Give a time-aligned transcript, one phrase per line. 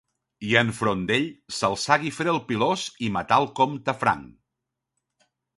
[0.51, 1.27] I en front d'ell
[1.57, 4.29] s'alçà Guifré el Pilós i matà el comte franc.